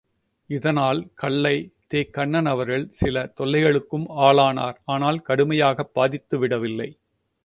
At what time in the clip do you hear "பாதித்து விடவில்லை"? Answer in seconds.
5.93-6.99